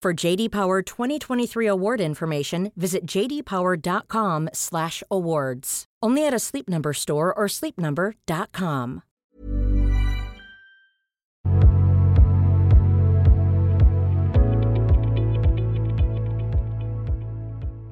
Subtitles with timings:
[0.00, 5.84] For JD Power 2023 award information, visit jdpower.com/awards.
[6.00, 9.02] Only at a Sleep Number store or sleepnumber.com.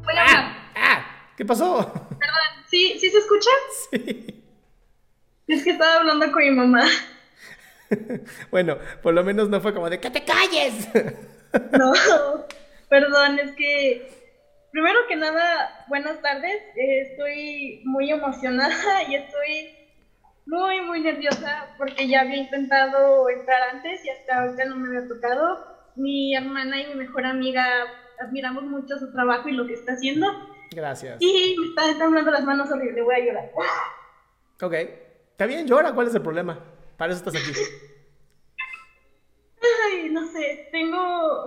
[0.06, 0.54] Hola.
[0.76, 1.04] ¡Ah!
[1.36, 1.92] ¿Qué pasó?
[2.20, 3.50] Perdón, ¿sí, ¿sí se escucha?
[3.90, 4.44] Sí.
[5.48, 6.84] Es que estaba hablando con mi mamá.
[8.50, 10.88] Bueno, por lo menos no fue como de ¡que te calles!
[11.78, 11.92] No,
[12.88, 14.08] perdón, es que
[14.70, 16.62] primero que nada, buenas tardes.
[16.76, 19.74] Eh, estoy muy emocionada y estoy
[20.46, 25.08] muy, muy nerviosa porque ya había intentado entrar antes y hasta ahorita no me había
[25.08, 25.76] tocado.
[25.96, 27.64] Mi hermana y mi mejor amiga
[28.20, 30.26] admiramos mucho su trabajo y lo que está haciendo.
[30.74, 31.16] Gracias.
[31.20, 33.50] Y me están temblando las manos horrible, voy a llorar.
[34.62, 34.74] Ok.
[35.30, 35.92] Está bien, llora.
[35.92, 36.58] ¿Cuál es el problema?
[36.96, 37.52] Para eso estás aquí.
[40.16, 41.44] No sé, tengo,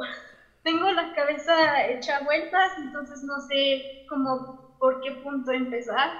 [0.63, 4.45] tengo la cabeza hecha vueltas, entonces no sé cómo
[4.77, 6.11] por qué punto empezar.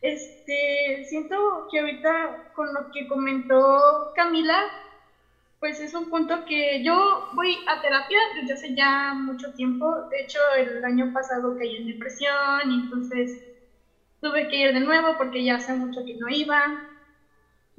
[0.00, 1.36] Este, siento
[1.70, 4.58] que ahorita con lo que comentó Camila,
[5.60, 10.02] pues es un punto que yo voy a terapia desde hace ya mucho tiempo.
[10.10, 13.38] De hecho, el año pasado caí en depresión y entonces
[14.20, 16.76] tuve que ir de nuevo porque ya hace mucho que no iba.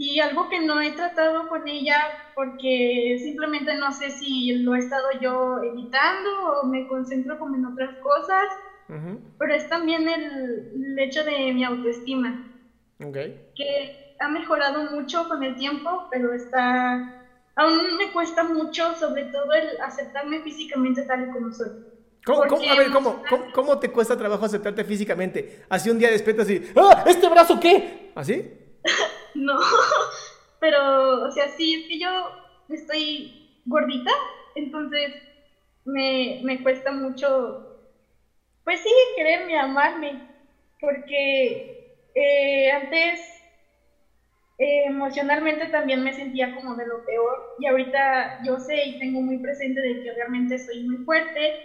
[0.01, 1.97] Y algo que no he tratado con ella
[2.33, 6.29] porque simplemente no sé si lo he estado yo evitando
[6.61, 8.45] o me concentro como en otras cosas,
[8.87, 9.19] Ujú.
[9.37, 12.41] pero es también el, el hecho de mi autoestima,
[13.03, 13.17] Ok.
[13.55, 16.93] que ha mejorado mucho con el tiempo, pero está,
[17.57, 21.71] aún me cuesta mucho, sobre todo el aceptarme físicamente tal y como soy.
[22.25, 25.65] ¿Cómo, cómo- a ver, ¿cómo, cómo, cómo te cuesta trabajo aceptarte físicamente?
[25.67, 27.03] Así un día despiertas y ¡Ah!
[27.05, 28.11] ¿Este brazo qué?
[28.15, 28.49] ¿Así?
[29.33, 29.57] No,
[30.59, 32.09] pero, o sea, sí, es que yo
[32.69, 33.31] estoy
[33.65, 34.11] gordita,
[34.55, 35.13] entonces
[35.85, 37.59] me, me cuesta mucho,
[38.63, 40.21] pues sí, quererme, amarme,
[40.79, 41.63] porque
[42.15, 43.43] eh, antes
[44.57, 49.21] eh, emocionalmente también me sentía como de lo peor y ahorita yo sé y tengo
[49.21, 51.57] muy presente de que realmente soy muy fuerte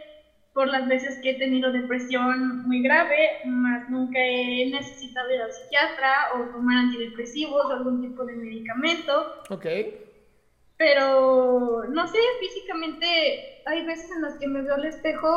[0.55, 5.53] por las veces que he tenido depresión muy grave, más nunca he necesitado ir al
[5.53, 9.67] psiquiatra o tomar antidepresivos o algún tipo de medicamento, Ok.
[10.77, 15.29] pero no sé, físicamente hay veces en las que me veo al espejo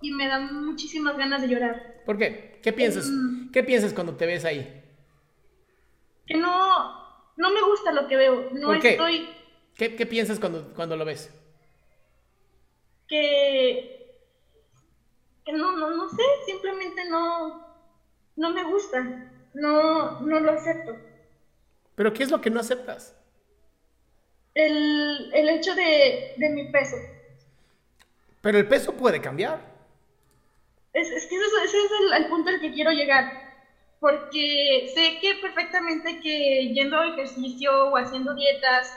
[0.00, 2.02] y me dan muchísimas ganas de llorar.
[2.06, 2.58] ¿Por qué?
[2.62, 3.06] ¿Qué piensas?
[3.10, 3.50] Mm.
[3.52, 4.82] ¿Qué piensas cuando te ves ahí?
[6.26, 8.90] Que no, no me gusta lo que veo, no ¿Por qué?
[8.92, 9.28] estoy
[9.76, 11.30] ¿Qué, qué piensas cuando, cuando lo ves?
[13.08, 14.01] que,
[15.44, 17.66] que no, no, no sé, simplemente no,
[18.36, 20.96] no me gusta, no, no lo acepto.
[21.94, 23.14] ¿Pero qué es lo que no aceptas?
[24.54, 26.96] El, el hecho de, de mi peso.
[28.40, 29.60] Pero el peso puede cambiar.
[30.92, 33.40] Es, es que ese es, ese es el, el punto al que quiero llegar.
[34.00, 38.92] Porque sé que perfectamente que yendo al ejercicio o haciendo dietas,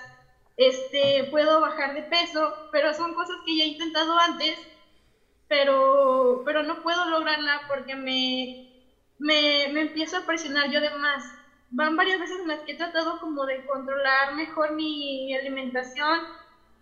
[0.57, 4.57] este, puedo bajar de peso, pero son cosas que ya he intentado antes,
[5.47, 8.57] pero, pero no puedo lograrla porque me,
[9.19, 11.23] me, me empiezo a presionar yo de más.
[11.71, 16.21] Van varias veces en las que he tratado como de controlar mejor mi alimentación,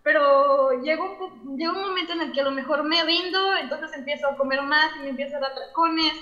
[0.03, 3.93] pero llega un, llega un momento en el que a lo mejor me rindo, entonces
[3.93, 6.13] empiezo a comer más y me empiezo a dar tracones,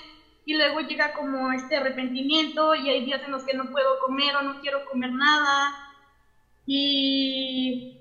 [0.45, 4.35] y luego llega como este arrepentimiento y hay días en los que no puedo comer
[4.35, 5.73] o no quiero comer nada.
[6.65, 7.97] Y,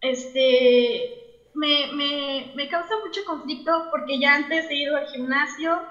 [0.00, 1.19] este,
[1.54, 5.86] me, me, me causa mucho conflicto porque ya antes he ido al gimnasio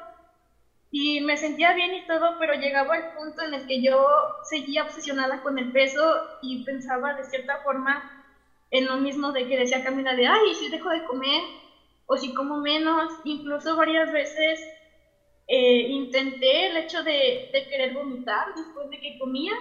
[0.91, 3.97] y me sentía bien y todo, pero llegaba al punto en el que yo
[4.41, 6.01] seguía obsesionada con el peso
[6.41, 8.07] y pensaba de cierta forma
[8.71, 11.41] en lo mismo de que decía Camila de, ay, si dejo de comer
[12.07, 14.71] o si como menos, incluso varias veces
[15.47, 19.53] eh, intenté el hecho de, de querer vomitar después de que comía.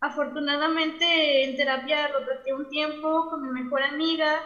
[0.00, 4.42] Afortunadamente en terapia lo traté un tiempo con mi mejor amiga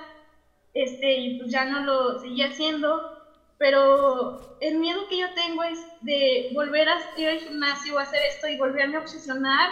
[0.75, 3.19] este, y pues ya no lo seguía haciendo,
[3.59, 8.21] pero el miedo que yo tengo es de volver a ir al gimnasio o hacer
[8.29, 9.71] esto y volverme a obsesionar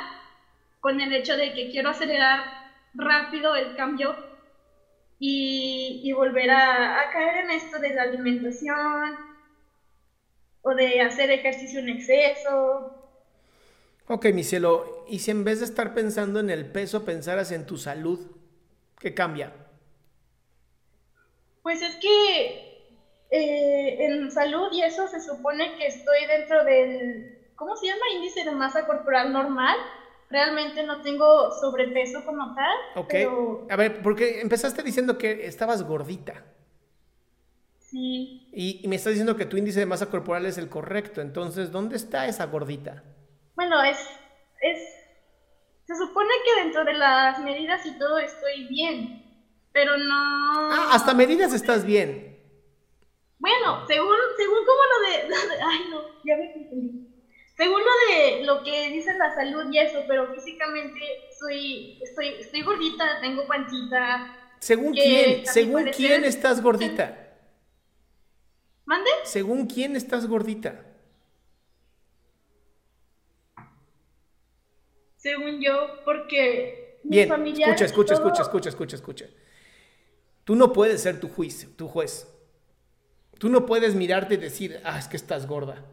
[0.81, 2.41] con el hecho de que quiero acelerar
[2.95, 4.15] rápido el cambio
[5.19, 9.17] y, y volver a, a, caer en esto de la alimentación
[10.63, 12.95] o de hacer ejercicio en exceso.
[14.07, 17.67] Ok, mi cielo, ¿y si en vez de estar pensando en el peso pensaras en
[17.67, 18.21] tu salud,
[18.99, 19.53] qué cambia?
[21.63, 22.57] Pues es que
[23.31, 28.03] eh, en salud y eso se supone que estoy dentro del, ¿cómo se llama?
[28.15, 29.77] Índice de masa corporal normal.
[30.31, 32.77] Realmente no tengo sobrepeso como tal.
[32.95, 33.09] Ok.
[33.09, 36.45] Pero A ver, porque empezaste diciendo que estabas gordita.
[37.79, 38.45] sí.
[38.53, 41.21] Y, y me estás diciendo que tu índice de masa corporal es el correcto.
[41.21, 43.05] Entonces, ¿dónde está esa gordita?
[43.57, 43.99] Bueno, es,
[44.61, 44.79] es,
[45.87, 49.28] se supone que dentro de las medidas y todo estoy bien,
[49.79, 50.73] pero no...
[50.73, 52.37] Ah, hasta medidas estás bien.
[53.39, 55.35] Bueno, según, según como lo de,
[55.65, 57.09] Ay, no, ya me confundí.
[57.57, 60.99] Según lo de lo que dice la salud y eso, pero físicamente
[61.39, 64.37] soy, estoy, estoy gordita, tengo pancita.
[64.59, 65.41] ¿Según quién?
[65.43, 67.39] mi ¿Según parecer- quién estás gordita?
[68.85, 69.11] ¿Mande?
[69.23, 70.85] ¿Según quién estás gordita?
[75.17, 79.27] Según yo, porque Bien, familiares escucha, escucha, todo- escucha, escucha, escucha, escucha.
[80.49, 82.27] Tú no puedes ser tu juicio, tu juez.
[83.39, 85.85] Tú no puedes mirarte y decir, ah, es que estás gorda.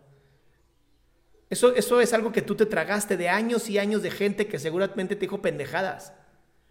[1.49, 4.57] Eso, eso es algo que tú te tragaste de años y años de gente que
[4.57, 6.13] seguramente te dijo pendejadas.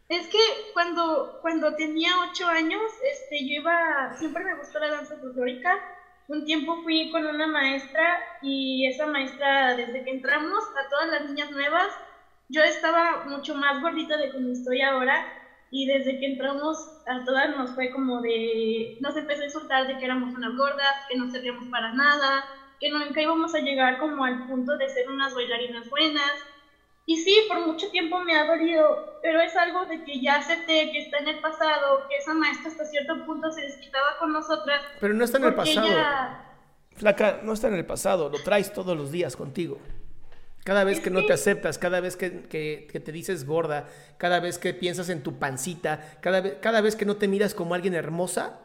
[0.08, 0.38] Es que
[0.72, 5.78] cuando, cuando tenía ocho años, este, yo iba, siempre me gustó la danza folclórica.
[6.28, 11.26] Un tiempo fui con una maestra y esa maestra, desde que entramos a todas las
[11.28, 11.92] niñas nuevas,
[12.48, 15.43] yo estaba mucho más gordita de como estoy ahora
[15.76, 19.98] y desde que entramos a todas nos fue como de, nos empezó a insultar de
[19.98, 22.44] que éramos unas gordas, que no servíamos para nada,
[22.78, 26.30] que nunca íbamos a llegar como al punto de ser unas bailarinas buenas.
[27.06, 30.92] Y sí, por mucho tiempo me ha dolido, pero es algo de que ya acepté,
[30.92, 34.80] que está en el pasado, que esa maestra hasta cierto punto se desquitaba con nosotras.
[35.00, 35.86] Pero no está en el pasado.
[35.88, 36.40] ella-
[36.96, 39.78] Flaca, no está en el pasado, lo traes todos los días contigo.
[40.64, 43.88] Cada vez que no te aceptas, cada vez que, que- que te dices gorda,
[44.18, 47.54] cada vez que piensas en tu pancita, cada vez, cada vez que no te miras
[47.54, 48.60] como alguien hermosa,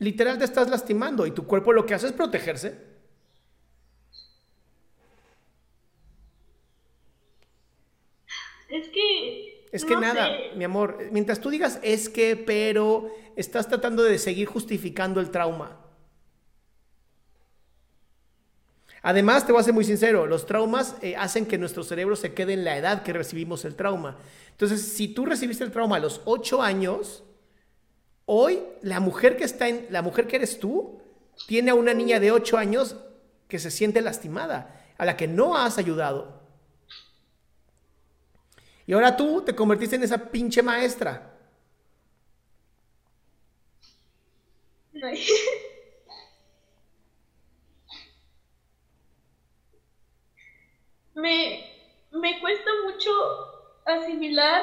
[0.00, 2.76] literal te estás lastimando y tu cuerpo lo que hace es protegerse.
[8.68, 9.68] Es que...
[9.72, 10.56] Es que no nada, sé.
[10.56, 15.81] mi amor, mientras tú digas es que, pero, estás tratando de seguir justificando el trauma.
[19.02, 22.34] Además, te voy a ser muy sincero, los traumas eh, hacen que nuestro cerebro se
[22.34, 24.16] quede en la edad que recibimos el trauma.
[24.52, 27.24] Entonces, si tú recibiste el trauma a los 8 años,
[28.26, 31.00] hoy la mujer que está en, la mujer que eres tú,
[31.48, 32.96] tiene a una niña de 8 años
[33.48, 36.40] que se siente lastimada, a la que no has ayudado.
[38.86, 41.36] Y ahora tú te convertiste en esa pinche maestra.
[45.02, 45.26] Ay.
[51.22, 51.64] me,
[52.10, 53.10] me cuesta mucho
[53.86, 54.62] asimilar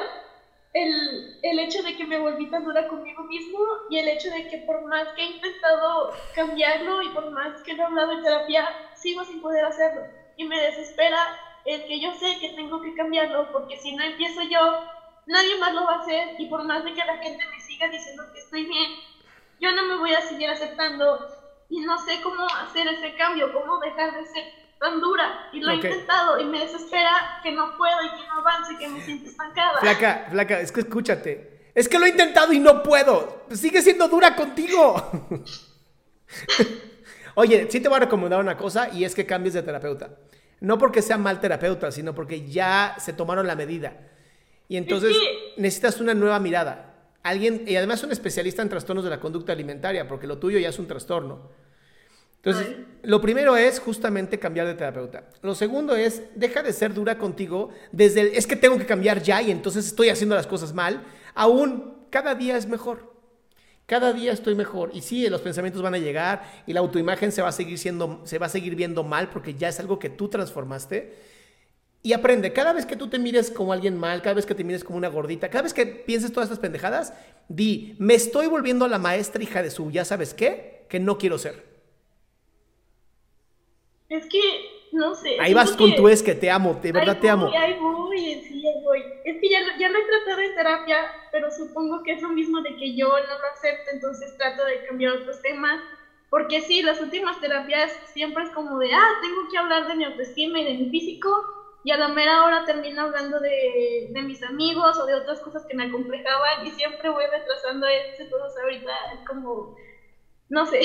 [0.72, 4.46] el, el hecho de que me volví tan dura conmigo mismo y el hecho de
[4.46, 8.64] que por más que he intentado cambiarlo y por más que he hablado en terapia,
[8.94, 10.02] sigo sin poder hacerlo.
[10.36, 11.18] Y me desespera
[11.64, 14.78] el que yo sé que tengo que cambiarlo porque si no empiezo yo,
[15.26, 17.88] nadie más lo va a hacer y por más de que la gente me siga
[17.88, 18.92] diciendo que estoy bien,
[19.60, 21.18] yo no me voy a seguir aceptando
[21.68, 24.44] y no sé cómo hacer ese cambio, cómo dejar de ser
[24.80, 25.50] tan dura.
[25.52, 28.88] Y lo he intentado y me desespera que no puedo y que no avance, que
[28.88, 29.78] me siento estancada.
[29.78, 31.70] Flaca, flaca, es que escúchate.
[31.74, 33.44] Es que lo he intentado y no puedo.
[33.52, 35.28] Sigue siendo dura contigo.
[37.36, 40.16] Oye, sí te voy a recomendar una cosa y es que cambies de terapeuta.
[40.60, 44.08] No porque sea mal terapeuta, sino porque ya se tomaron la medida.
[44.68, 45.16] Y entonces
[45.56, 46.86] necesitas una nueva mirada.
[47.22, 50.70] Alguien, y además un especialista en trastornos de la conducta alimentaria, porque lo tuyo ya
[50.70, 51.50] es un trastorno.
[52.42, 52.86] Entonces, Ay.
[53.02, 55.24] lo primero es justamente cambiar de terapeuta.
[55.42, 59.22] Lo segundo es, deja de ser dura contigo desde el, es que tengo que cambiar
[59.22, 61.04] ya y entonces estoy haciendo las cosas mal,
[61.34, 63.10] aún cada día es mejor.
[63.84, 64.90] Cada día estoy mejor.
[64.94, 68.22] Y sí, los pensamientos van a llegar y la autoimagen se va a seguir siendo,
[68.24, 71.12] se va a seguir viendo mal porque ya es algo que tú transformaste.
[72.02, 74.64] Y aprende, cada vez que tú te mires como alguien mal, cada vez que te
[74.64, 77.12] mires como una gordita, cada vez que pienses todas estas pendejadas,
[77.48, 81.36] di, me estoy volviendo la maestra hija de su, ya sabes qué, que no quiero
[81.36, 81.69] ser.
[84.10, 85.38] Es que, no sé.
[85.40, 87.48] Ahí vas con tu es que te amo, de verdad te amo.
[87.56, 89.02] Ahí voy, sí, ahí voy.
[89.24, 90.96] Es que ya, ya lo he tratado en terapia,
[91.30, 94.84] pero supongo que es lo mismo de que yo no lo acepto, entonces trato de
[94.86, 95.80] cambiar otros temas.
[96.28, 100.04] Porque sí, las últimas terapias siempre es como de, ah, tengo que hablar de mi
[100.04, 101.30] autoestima y de mi físico,
[101.84, 105.64] y a la mera hora termino hablando de, de, mis amigos o de otras cosas
[105.66, 109.76] que me acomplejaban y siempre voy retrasando eso, entonces ahorita es como,
[110.48, 110.82] no sé.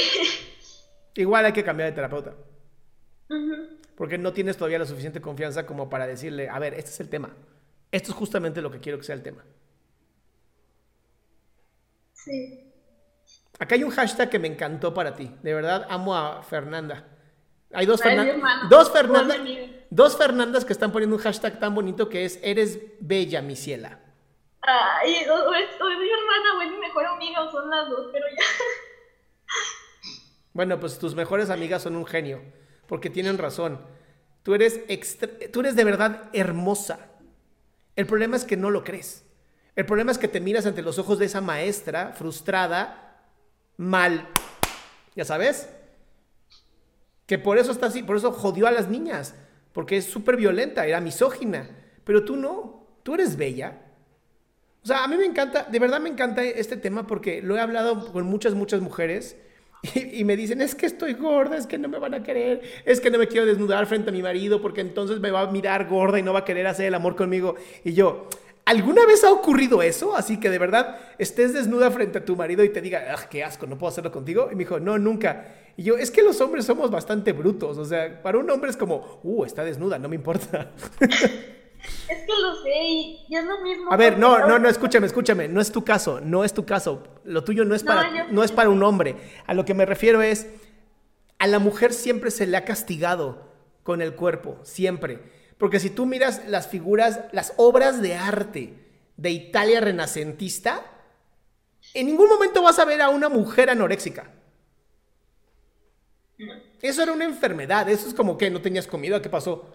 [1.15, 2.33] Igual hay que cambiar de terapeuta.
[3.95, 7.09] Porque no tienes todavía la suficiente confianza como para decirle, a ver, este es el
[7.09, 7.29] tema.
[7.91, 9.43] Esto es justamente lo que quiero que sea el tema.
[12.13, 12.71] Sí.
[13.59, 15.31] Acá hay un hashtag que me encantó para ti.
[15.41, 17.07] De verdad, amo a Fernanda.
[17.73, 17.99] Hay dos,
[18.69, 19.35] dos, Fernanda,
[19.89, 23.99] dos Fernandas que están poniendo un hashtag tan bonito que es Eres bella, mi ciela.
[24.61, 28.43] Ay, o, es, mi hermana o es mi mejor amiga, son las dos, pero ya.
[30.53, 32.41] Bueno, pues tus mejores amigas son un genio,
[32.87, 33.79] porque tienen razón.
[34.43, 34.81] Tú eres,
[35.51, 36.99] tú eres de verdad hermosa.
[37.95, 39.23] El problema es que no lo crees.
[39.75, 43.23] El problema es que te miras ante los ojos de esa maestra frustrada,
[43.77, 44.27] mal.
[45.15, 45.69] ¿Ya sabes?
[47.25, 49.33] Que por eso está así, por eso jodió a las niñas,
[49.73, 51.69] porque es súper violenta, era misógina.
[52.03, 53.81] Pero tú no, tú eres bella.
[54.83, 57.59] O sea, a mí me encanta, de verdad me encanta este tema porque lo he
[57.59, 59.35] hablado con muchas, muchas mujeres
[59.93, 62.99] y, me dicen, es que estoy gorda, es que no me van a querer, es
[62.99, 65.87] que no me quiero desnudar frente a mi marido porque entonces me va a mirar
[65.87, 67.55] gorda y no va a querer hacer el amor conmigo.
[67.83, 68.27] Y yo,
[68.65, 70.15] ¿alguna vez ha ocurrido eso?
[70.15, 73.67] Así que de verdad estés desnuda frente a tu marido y te diga, qué asco,
[73.67, 74.49] no puedo hacerlo contigo.
[74.51, 75.53] Y me dijo, no, nunca.
[75.77, 77.77] Y yo, es que los hombres somos bastante brutos.
[77.77, 80.71] O sea, para un hombre es como, uh, está desnuda, no me importa.
[82.07, 83.91] Es que lo sé y, es lo mismo.
[83.91, 85.47] A ver, no, no, no, escúchame, escúchame.
[85.47, 87.03] No es tu caso, no es tu caso.
[87.23, 89.15] Lo tuyo no es para, no, es para un hombre.
[89.47, 90.47] A lo que me refiero es,
[91.39, 93.51] a la mujer siempre se le ha castigado
[93.83, 95.19] con el cuerpo, siempre.
[95.57, 98.73] Porque si tú miras las figuras, las obras de arte
[99.17, 100.83] de Italia renacentista,
[101.93, 104.31] en ningún momento vas a ver a una mujer anoréxica.
[106.81, 109.69] Eso era una enfermedad, eso es como que no tenías comida, ¿qué pasó?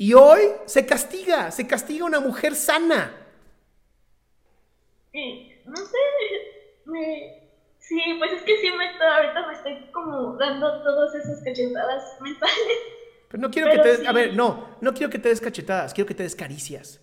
[0.00, 3.12] Y hoy se castiga, se castiga una mujer sana.
[5.10, 5.98] Sí, no sé,
[7.80, 12.16] sí, pues es que sí me estoy, ahorita me estoy como dando todas esas cachetadas
[12.20, 12.78] mentales.
[13.28, 15.92] Pero no quiero que te des, a ver, no, no quiero que te des cachetadas,
[15.92, 17.00] quiero que te des caricias.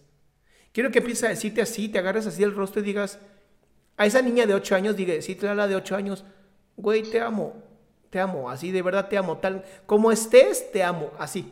[0.71, 3.19] Quiero que empieces a decirte así, te agarres así el rostro y digas,
[3.97, 6.23] a esa niña de 8 años, diga, sí, la de 8 años,
[6.77, 7.61] güey, te amo,
[8.09, 11.51] te amo, así de verdad te amo, tal, como estés, te amo, así.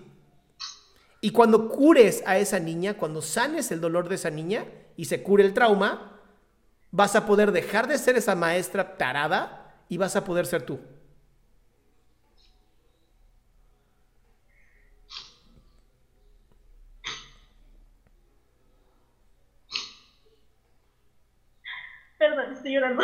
[1.24, 4.65] Y cuando cures a esa niña, cuando sanes el dolor de esa niña
[4.98, 6.20] y se cure el trauma,
[6.92, 10.82] vas a poder dejar de ser esa maestra tarada y vas a poder ser tú.
[22.20, 23.01] Perdón, estoy llorando.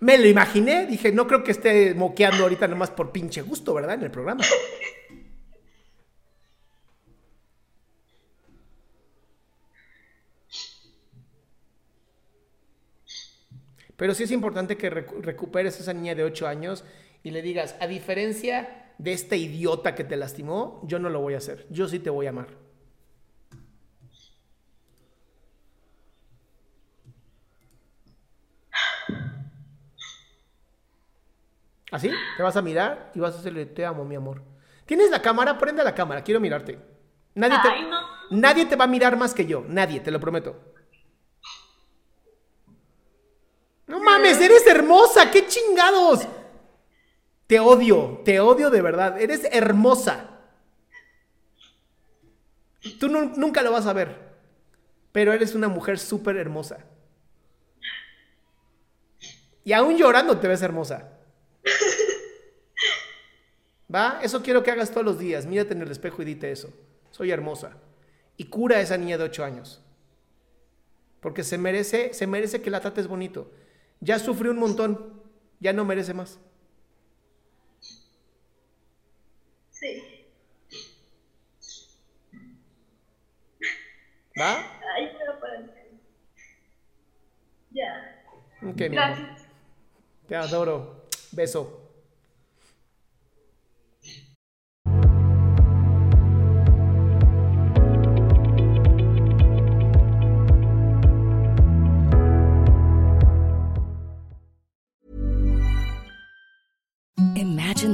[0.00, 3.94] Me lo imaginé, dije, no creo que esté moqueando ahorita nomás por pinche gusto, ¿verdad?
[3.94, 4.42] En el programa.
[13.96, 16.84] Pero sí es importante que recuperes a esa niña de 8 años
[17.22, 21.34] y le digas, a diferencia de este idiota que te lastimó, yo no lo voy
[21.34, 21.66] a hacer.
[21.70, 22.48] Yo sí te voy a amar.
[31.90, 32.10] ¿Así?
[32.36, 34.42] Te vas a mirar y vas a decirle, te amo, mi amor.
[34.84, 35.56] ¿Tienes la cámara?
[35.56, 36.78] Prende la cámara, quiero mirarte.
[37.36, 40.73] Nadie, te, nadie te va a mirar más que yo, nadie, te lo prometo.
[43.86, 46.26] No mames, eres hermosa, qué chingados.
[47.46, 50.30] Te odio, te odio de verdad, eres hermosa.
[52.98, 54.16] Tú nunca lo vas a ver,
[55.12, 56.84] pero eres una mujer súper hermosa.
[59.64, 61.10] Y aún llorando te ves hermosa.
[63.92, 64.20] ¿Va?
[64.22, 65.46] Eso quiero que hagas todos los días.
[65.46, 66.72] Mírate en el espejo y dite eso.
[67.10, 67.76] Soy hermosa.
[68.36, 69.80] Y cura a esa niña de 8 años.
[71.20, 73.50] Porque se merece, se merece que la trates bonito.
[74.04, 75.22] Ya sufrió un montón,
[75.60, 76.38] ya no merece más.
[79.70, 80.26] Sí.
[84.38, 84.58] ¿Va?
[84.94, 85.58] Ay, pero para
[87.70, 88.22] Ya.
[88.62, 89.16] Ok, mi amor.
[89.16, 89.46] Gracias.
[90.28, 91.06] Te adoro.
[91.32, 91.83] Beso.